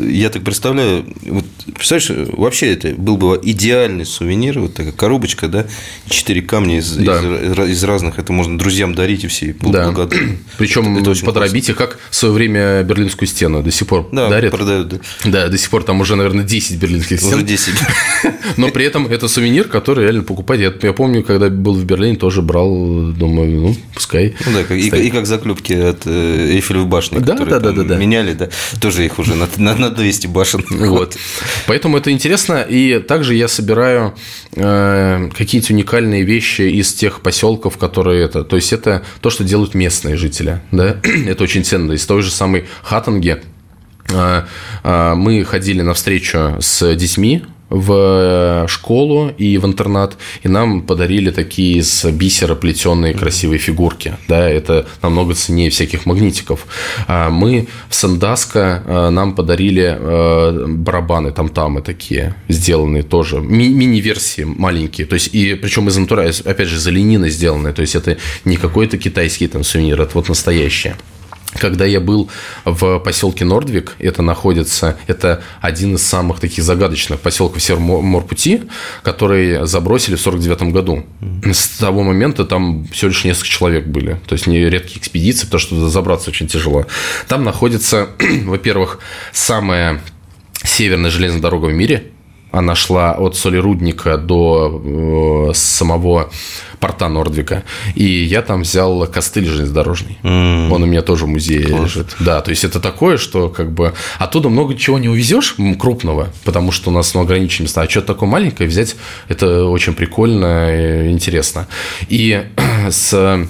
[0.08, 1.04] я так представляю,
[1.74, 5.66] представляешь, вообще это был бы идеальный сувенир, вот такая коробочка, да,
[6.06, 7.18] четыре камня из, да.
[7.18, 9.86] из, из разных, это можно друзьям дарить и все будут да.
[9.86, 10.38] благодарны.
[10.58, 14.28] Причем это, это подробить их, как в свое время Берлинскую стену до сих пор да,
[14.28, 14.52] дарят.
[14.52, 14.98] продают, да.
[15.24, 17.34] Да, до сих пор там уже, наверное, 10 берлинских стен.
[17.34, 17.72] Уже 10.
[18.58, 20.60] Но при этом это сувенир, который реально покупать.
[20.60, 22.68] Я, я помню, когда был в Берлине, тоже брал,
[23.12, 24.34] думаю, ну, пускай.
[24.44, 27.72] Ну да, как, и, и как заклепки от э, Эйфелевой башни, да, которые да, да,
[27.72, 27.96] да, да.
[27.96, 30.64] меняли, да, тоже их уже на, на, на 200 башен.
[30.68, 31.16] Вот.
[31.66, 32.66] Поэтому это интересно интересно.
[32.68, 34.14] И также я собираю
[34.54, 38.44] э, какие-то уникальные вещи из тех поселков, которые это.
[38.44, 40.60] То есть это то, что делают местные жители.
[40.70, 40.96] Да?
[41.26, 41.92] это очень ценно.
[41.92, 43.42] Из той же самой Хатанги
[44.10, 44.42] э,
[44.84, 51.30] э, мы ходили на встречу с детьми в школу и в интернат, и нам подарили
[51.30, 54.16] такие из бисера плетеные красивые фигурки.
[54.28, 56.66] Да, это намного ценнее всяких магнитиков.
[57.08, 64.44] А мы в Сандаско а, нам подарили а, барабаны там-тамы такие, сделанные тоже, ми- мини-версии
[64.44, 68.18] маленькие, то есть, и причем из натура, опять же, из оленины сделанные, то есть, это
[68.44, 70.96] не какой-то китайский там сувенир, это вот настоящее.
[71.58, 72.30] Когда я был
[72.64, 78.62] в поселке Нордвик, это находится, это один из самых таких загадочных поселков Североморпути,
[79.02, 81.04] который забросили в 49 году.
[81.44, 84.20] С того момента там всего лишь несколько человек были.
[84.26, 86.86] То есть, не редкие экспедиции, потому что забраться очень тяжело.
[87.28, 88.08] Там находится,
[88.44, 88.98] во-первых,
[89.32, 90.00] самая
[90.64, 92.11] северная железная дорога в мире.
[92.52, 96.30] Она шла от Солирудника до э, самого
[96.78, 97.62] порта Нордвика.
[97.94, 100.18] И я там взял костыль железнодорожный.
[100.22, 100.70] Mm.
[100.70, 101.82] Он у меня тоже в музее Класс.
[101.82, 102.16] лежит.
[102.20, 106.72] Да, то есть это такое, что как бы оттуда много чего не увезешь крупного, потому
[106.72, 107.82] что у нас ну, ограниченные места.
[107.82, 108.96] А что-то такое маленькое взять,
[109.28, 111.68] это очень прикольно и интересно.
[112.08, 112.44] И
[112.90, 113.46] с э,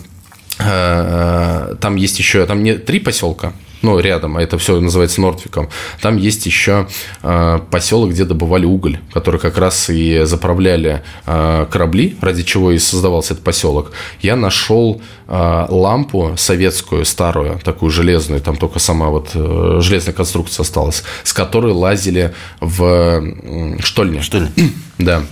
[0.58, 5.68] э, там есть еще, там не три поселка, ну, рядом, а это все называется Нортвиком,
[6.00, 6.88] там есть еще
[7.22, 12.78] э, поселок, где добывали уголь, который как раз и заправляли э, корабли, ради чего и
[12.78, 13.92] создавался этот поселок.
[14.20, 20.62] Я нашел э, лампу советскую, старую, такую железную, там только сама вот э, железная конструкция
[20.62, 24.22] осталась, с которой лазили в э, штольне.
[24.22, 24.52] Штольне.
[24.98, 25.22] Да.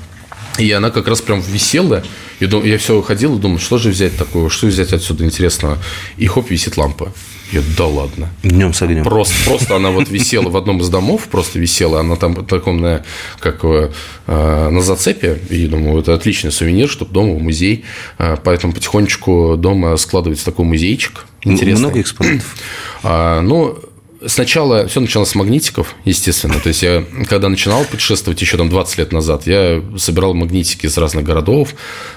[0.58, 2.02] И она как раз прям висела.
[2.40, 5.78] И я все ходил и думал, что же взять такое, что взять отсюда интересного.
[6.16, 7.12] И хоп, висит лампа.
[7.52, 8.28] Я, да ладно.
[8.42, 9.04] Днем с огнем.
[9.04, 13.02] Просто, просто она вот висела в одном из домов, просто висела, она там таком, на,
[13.40, 13.90] как э,
[14.26, 17.84] на зацепе, и думаю, это отличный сувенир, чтобы дома в музей,
[18.18, 21.24] э, поэтому потихонечку дома складывается такой музейчик.
[21.42, 21.86] Интересный.
[21.86, 22.56] Много экспонатов?
[23.02, 23.78] А, ну,
[24.26, 26.60] Сначала все началось с магнитиков, естественно.
[26.60, 30.98] То есть я, когда начинал путешествовать еще там 20 лет назад, я собирал магнитики из
[30.98, 31.74] разных городов,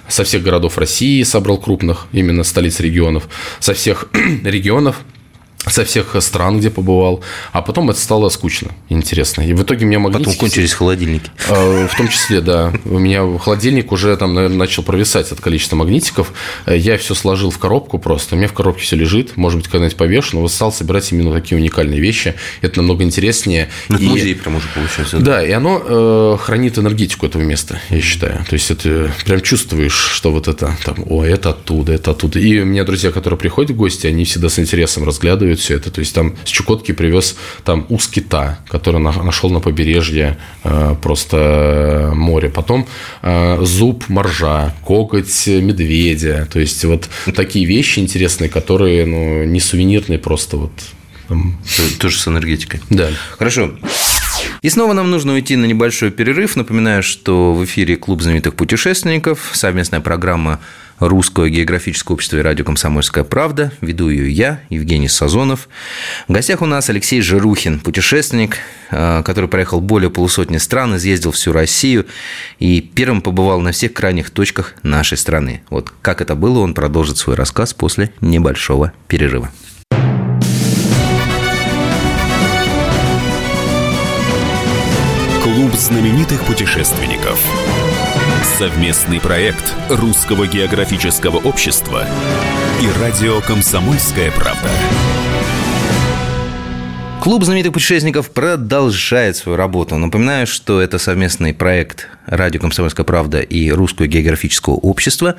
[0.10, 3.30] со всех городов России собрал крупных, именно столиц регионов,
[3.62, 4.10] со всех
[4.44, 4.98] регионов
[5.74, 9.42] со всех стран, где побывал, а потом это стало скучно интересно.
[9.42, 10.26] И в итоге у меня магнитики...
[10.26, 11.32] Потом кончились холодильники.
[11.50, 12.72] А, в том числе, да.
[12.86, 16.32] У меня холодильник уже там, наверное, начал провисать от количества магнитиков.
[16.68, 18.36] Я все сложил в коробку просто.
[18.36, 19.36] У меня в коробке все лежит.
[19.36, 22.36] Может быть, когда-нибудь повешу, но вот стал собирать именно такие уникальные вещи.
[22.62, 23.70] Это намного интереснее.
[23.90, 24.06] Ну, и...
[24.06, 25.18] музей прям уже получается.
[25.18, 28.46] Да, и оно э, хранит энергетику этого места, я считаю.
[28.48, 32.40] То есть, это прям чувствуешь, что вот это там, о, это оттуда, это оттуда.
[32.40, 35.90] И у меня друзья, которые приходят в гости, они всегда с интересом разглядывают все это.
[35.90, 42.12] То есть там с Чукотки привез там ус кита, который нашел на побережье э, просто
[42.14, 42.50] море.
[42.50, 42.86] Потом
[43.22, 46.48] э, зуб моржа, коготь медведя.
[46.52, 50.72] То есть вот такие вещи интересные, которые ну, не сувенирные, просто вот.
[52.00, 52.82] Тоже с энергетикой.
[52.90, 53.10] Да.
[53.38, 53.72] Хорошо.
[54.64, 56.56] И снова нам нужно уйти на небольшой перерыв.
[56.56, 60.62] Напоминаю, что в эфире Клуб знаменитых путешественников, совместная программа
[61.00, 63.74] Русского географического общества и радио «Комсомольская правда».
[63.82, 65.68] Веду ее я, Евгений Сазонов.
[66.30, 71.52] В гостях у нас Алексей Жирухин, путешественник, э, который проехал более полусотни стран, изъездил всю
[71.52, 72.06] Россию
[72.60, 75.62] и первым побывал на всех крайних точках нашей страны.
[75.70, 79.52] Вот как это было, он продолжит свой рассказ после небольшого перерыва.
[85.54, 87.40] Клуб знаменитых путешественников–
[88.58, 92.08] Совместный проект Русского географического общества
[92.82, 94.68] и радио «Комсомольская правда».
[97.22, 99.96] Клуб знаменитых путешественников продолжает свою работу.
[99.96, 105.36] Напоминаю, что это совместный проект «Радио Комсомольская правда» и Русского географического общества.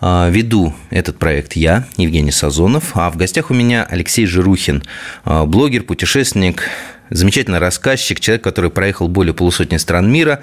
[0.00, 4.82] А, веду этот проект я, Евгений Сазонов, а в гостях у меня Алексей Жирухин,
[5.24, 6.64] а, блогер, путешественник,
[7.10, 10.42] замечательный рассказчик, человек, который проехал более полусотни стран мира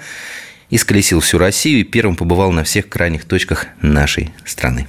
[0.70, 4.88] исколесил всю Россию и первым побывал на всех крайних точках нашей страны.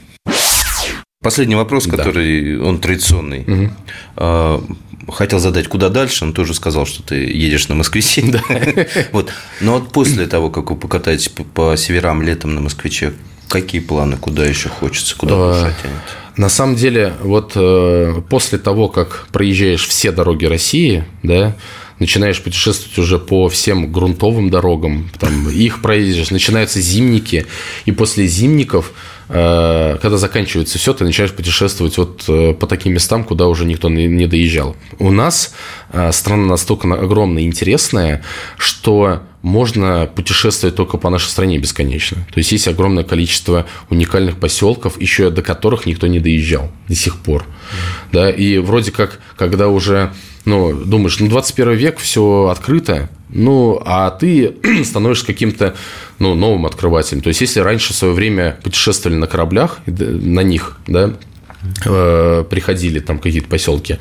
[1.21, 2.63] Последний вопрос, который да.
[2.63, 3.71] он традиционный.
[4.17, 5.11] Угу.
[5.11, 8.21] Хотел задать, куда дальше, но тоже сказал, что ты едешь на москвиче.
[8.27, 8.41] Да.
[9.11, 9.31] вот.
[9.61, 13.13] Но вот после того, как вы покатаетесь по северам летом на москвиче,
[13.49, 16.01] какие планы, куда еще хочется, куда а, душа тянет?
[16.37, 21.55] На самом деле, вот э, после того, как проезжаешь все дороги России, да,
[21.99, 27.47] начинаешь путешествовать уже по всем грунтовым дорогам, там, их проедешь, начинаются зимники,
[27.85, 33.23] и после зимников э, когда заканчивается все, ты начинаешь путешествовать вот э, по таким местам,
[33.23, 34.75] куда уже никто не доезжал.
[34.99, 35.53] У нас
[35.91, 38.23] э, страна настолько огромная и интересная,
[38.57, 42.17] что можно путешествовать только по нашей стране бесконечно.
[42.33, 47.17] То есть есть огромное количество уникальных поселков, еще до которых никто не доезжал до сих
[47.17, 47.45] пор.
[48.11, 50.13] Да, и вроде как, когда уже
[50.45, 55.75] ну, думаешь, ну, 21 век, все открыто, ну, а ты становишься каким-то
[56.19, 57.21] ну, новым открывателем.
[57.21, 61.13] То есть, если раньше в свое время путешествовали на кораблях, на них, да,
[61.85, 63.97] Э, приходили там какие-то поселки,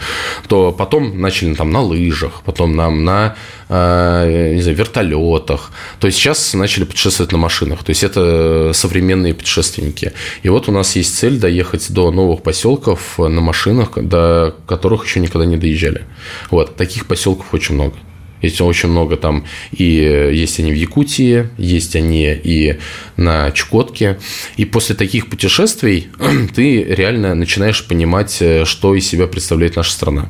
[0.47, 3.35] то потом начали там на лыжах, потом нам на
[3.69, 5.73] э, не знаю, вертолетах.
[5.99, 7.83] То есть сейчас начали путешествовать на машинах.
[7.83, 10.13] То есть это современные путешественники.
[10.43, 15.21] И вот у нас есть цель доехать до новых поселков на машинах, до которых еще
[15.21, 16.05] никогда не доезжали.
[16.51, 17.95] Вот таких поселков очень много.
[18.43, 22.79] Есть очень много там, и есть они в Якутии, есть они и
[23.17, 24.19] на Чукотке.
[24.57, 26.09] И после таких путешествий
[26.55, 30.29] ты реально начинаешь понимать, э, что из себя представляет наша страна.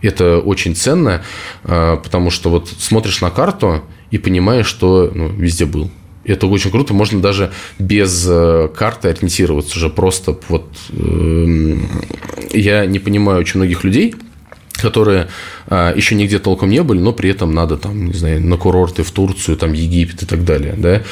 [0.00, 1.22] Это очень ценно,
[1.64, 5.90] э, потому что вот смотришь на карту и понимаешь, что ну, везде был.
[6.24, 6.92] Это очень круто.
[6.92, 10.68] Можно даже без э, карты ориентироваться уже просто вот.
[10.90, 11.88] Эм,
[12.52, 14.14] я не понимаю очень многих людей,
[14.80, 15.28] которые
[15.66, 19.02] а, еще нигде толком не были, но при этом надо там, не знаю, на курорты
[19.02, 21.02] в Турцию, там Египет и так далее, да,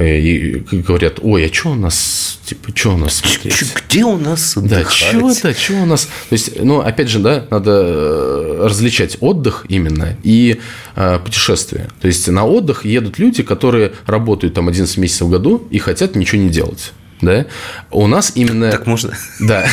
[0.00, 3.64] и говорят, ой, а что у нас, типа, что у нас смотреть?
[3.88, 4.84] Где у нас отдыхать?
[4.84, 6.04] Да, что это, что у нас?
[6.28, 10.60] То есть, ну, опять же, да, надо э, различать отдых именно и
[10.96, 11.88] э, путешествие.
[12.00, 16.16] То есть, на отдых едут люди, которые работают там 11 месяцев в году и хотят
[16.16, 16.92] ничего не делать.
[17.20, 17.46] Да,
[17.90, 18.70] у нас именно...
[18.70, 19.14] Так можно?
[19.40, 19.66] Да,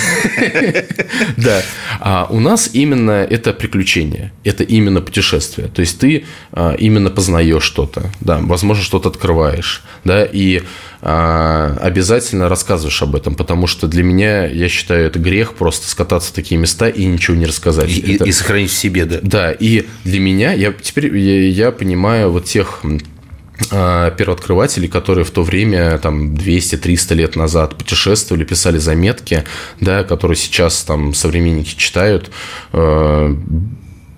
[1.38, 1.62] да.
[2.00, 5.68] А у нас именно это приключение, это именно путешествие.
[5.68, 10.62] То есть ты а, именно познаешь что-то, да, возможно, что-то открываешь, да, и
[11.02, 16.30] а, обязательно рассказываешь об этом, потому что для меня, я считаю, это грех просто скататься
[16.30, 17.90] в такие места и ничего не рассказать.
[17.90, 18.26] И, это...
[18.26, 19.20] и сохранить в себе, да.
[19.22, 22.82] Да, и для меня, я теперь я, я понимаю вот тех
[23.70, 29.44] первооткрывателей, которые в то время, там, 200-300 лет назад путешествовали, писали заметки,
[29.80, 32.32] да, которые сейчас там современники читают,
[32.74, 33.38] а,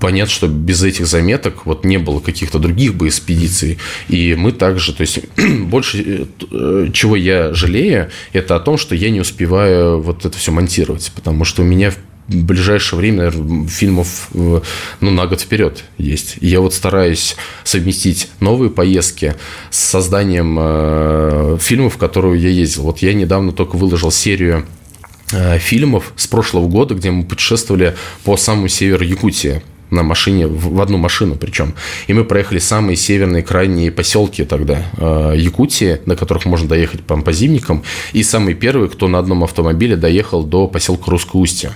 [0.03, 3.77] понятно, что без этих заметок вот не было каких-то других бы экспедиций.
[4.09, 5.19] И мы также, то есть
[5.61, 10.51] больше э, чего я жалею, это о том, что я не успеваю вот это все
[10.51, 11.93] монтировать, потому что у меня
[12.27, 14.61] ближайшее время, наверное, фильмов э,
[15.01, 16.37] ну, на год вперед есть.
[16.39, 19.35] И я вот стараюсь совместить новые поездки
[19.69, 22.83] с созданием э, фильмов, в которые я ездил.
[22.83, 24.65] Вот я недавно только выложил серию
[25.31, 29.61] э, фильмов с прошлого года, где мы путешествовали по самому северу Якутии
[29.93, 31.73] на машине, в одну машину причем.
[32.07, 37.15] И мы проехали самые северные крайние поселки тогда э, Якутии, на которых можно доехать по,
[37.21, 37.83] по зимникам.
[38.13, 41.71] И самый первый, кто на одном автомобиле доехал до поселка Русское Устье.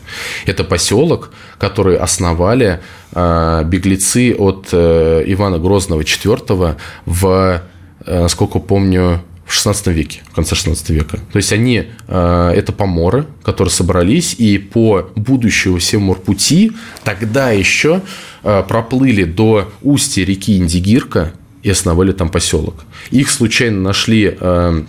[0.46, 2.80] Это поселок, который основали
[3.14, 7.62] э, беглецы от э, Ивана Грозного IV в,
[8.06, 11.20] насколько помню, в 16 веке, в конце 16 века.
[11.32, 16.74] То есть они, э, это поморы, которые собрались и по будущему Севморпути
[17.04, 18.02] тогда еще
[18.44, 21.32] э, проплыли до устья реки Индигирка
[21.64, 22.84] и основали там поселок.
[23.10, 24.84] Их случайно нашли э,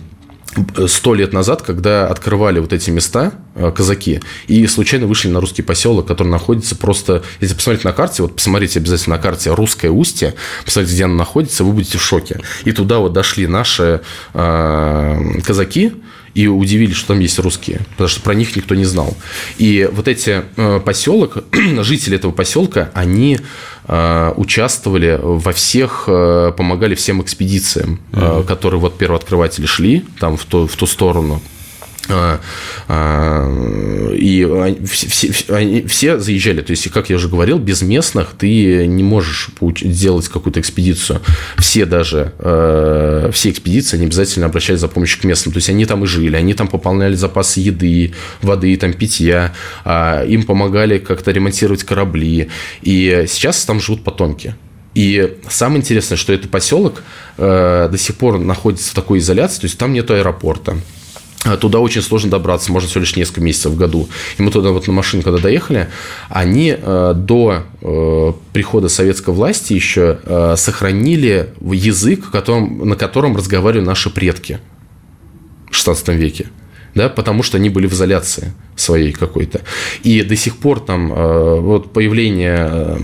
[0.87, 5.61] сто лет назад, когда открывали вот эти места э, казаки, и случайно вышли на русский
[5.61, 7.23] поселок, который находится просто...
[7.39, 10.35] Если посмотреть на карте, вот посмотрите обязательно на карте «Русское устье»,
[10.65, 12.41] посмотрите, где оно находится, вы будете в шоке.
[12.65, 14.01] И туда вот дошли наши
[14.33, 15.93] э, казаки,
[16.33, 19.17] и удивились, что там есть русские, потому что про них никто не знал.
[19.57, 21.43] И вот эти э, поселок,
[21.81, 23.39] жители этого поселка, они
[24.35, 28.45] участвовали во всех, э, помогали всем экспедициям, mm-hmm.
[28.45, 31.41] которые вот первооткрыватели шли там в ту, в ту сторону.
[32.09, 32.39] А,
[32.87, 34.45] а, и
[34.85, 36.61] все, они, все заезжали.
[36.61, 39.49] То есть, как я уже говорил, без местных ты не можешь
[39.81, 41.21] сделать какую-то экспедицию.
[41.57, 45.53] Все даже, э, все экспедиции, они обязательно обращались за помощью к местным.
[45.53, 49.53] То есть, они там и жили, они там пополняли запасы еды, воды, там, питья.
[49.85, 52.49] А, им помогали как-то ремонтировать корабли.
[52.81, 54.55] И сейчас там живут потомки.
[54.95, 57.03] И самое интересное, что этот поселок
[57.37, 60.77] э, до сих пор находится в такой изоляции, то есть там нет аэропорта, а
[61.59, 64.09] туда очень сложно добраться, можно всего лишь несколько месяцев в году.
[64.37, 65.89] И мы туда вот на машине, когда доехали,
[66.29, 73.85] они э, до э, прихода советской власти еще э, сохранили язык, которым, на котором разговаривали
[73.85, 74.59] наши предки
[75.71, 76.47] в 16 веке.
[76.95, 79.61] Да, потому что они были в изоляции своей какой-то.
[80.01, 82.97] И до сих пор там вот появление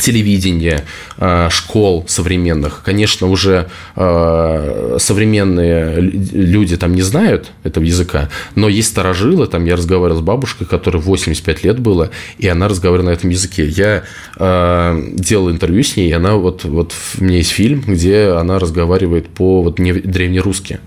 [0.00, 0.84] телевидения,
[1.16, 2.82] э, школ современных.
[2.84, 9.76] Конечно, уже э, современные люди там не знают этого языка, но есть старожилы, там я
[9.76, 13.66] разговаривал с бабушкой, которой 85 лет было, и она разговаривала на этом языке.
[13.66, 14.04] Я
[14.36, 18.58] э, делал интервью с ней, и она вот, вот у меня есть фильм, где она
[18.58, 20.80] разговаривает по вот древнерусски.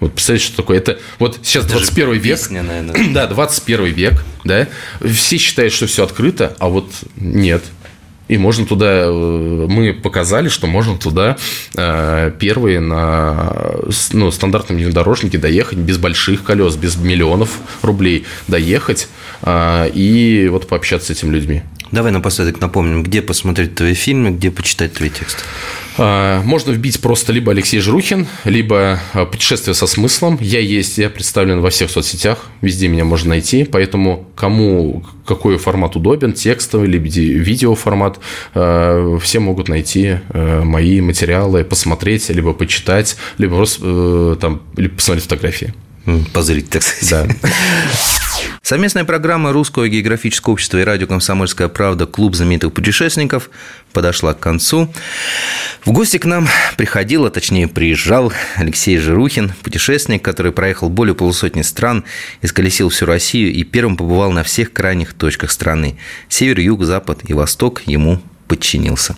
[0.00, 0.78] Вот представляете, что такое?
[0.78, 2.22] Это вот сейчас Это 21 век.
[2.22, 2.94] Песня, наверное.
[3.12, 4.68] Да, 21 век, да.
[5.04, 7.64] Все считают, что все открыто, а вот нет.
[8.28, 11.36] И можно туда, э, мы показали, что можно туда
[11.74, 13.74] э, первые на
[14.12, 17.50] ну, стандартном внедорожнике доехать без больших колес, без миллионов
[17.82, 19.08] рублей доехать
[19.42, 21.62] э, и вот пообщаться с этими людьми.
[21.90, 25.42] Давай напоследок напомним, где посмотреть твои фильмы, где почитать твои тексты.
[25.96, 29.00] Можно вбить просто либо Алексей Жрухин, либо
[29.32, 30.38] «Путешествие со смыслом».
[30.40, 35.94] Я есть, я представлен во всех соцсетях, везде меня можно найти, поэтому кому какой формат
[35.96, 38.18] удобен, текстовый, либо видеоформат,
[38.54, 45.24] а, все могут найти мои материалы, посмотреть, либо почитать, либо просто э, там, либо посмотреть
[45.24, 45.74] фотографии.
[46.32, 47.36] Позрить, так сказать.
[47.42, 47.48] Да.
[48.62, 53.48] Совместная программа Русского географического общества и радио «Комсомольская правда» «Клуб знаменитых путешественников»
[53.92, 54.92] подошла к концу.
[55.84, 61.62] В гости к нам приходил, а точнее приезжал Алексей Жирухин, путешественник, который проехал более полусотни
[61.62, 62.04] стран,
[62.42, 65.98] исколесил всю Россию и первым побывал на всех крайних точках страны.
[66.28, 69.16] Север, юг, запад и восток ему подчинился.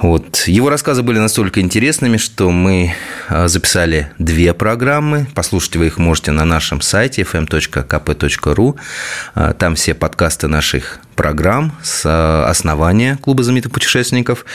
[0.00, 0.44] Вот.
[0.46, 2.94] Его рассказы были настолько интересными, что мы
[3.28, 5.26] а, записали две программы.
[5.34, 8.76] Послушать вы их можете на нашем сайте fm.kp.ru.
[9.34, 14.46] А, там все подкасты наших программ с а, основания Клуба знаменитых путешественников.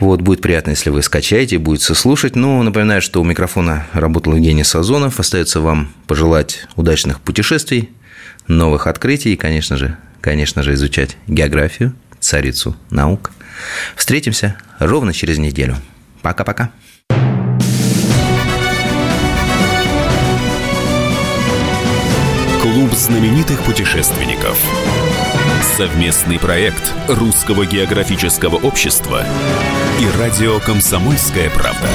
[0.00, 2.34] Вот, будет приятно, если вы скачаете, будете слушать.
[2.34, 5.20] Ну, напоминаю, что у микрофона работал Евгений Сазонов.
[5.20, 7.90] Остается вам пожелать удачных путешествий,
[8.48, 13.30] новых открытий и, конечно же, конечно же, изучать географию, царицу наук.
[13.96, 15.76] Встретимся ровно через неделю.
[16.22, 16.70] Пока-пока.
[22.62, 24.58] Клуб знаменитых путешественников.
[25.76, 29.26] Совместный проект Русского географического общества
[30.00, 31.88] и радио «Комсомольская правда».